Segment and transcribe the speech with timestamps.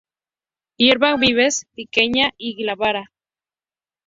[0.77, 3.11] Hierba vivaz, pequeña y glabra.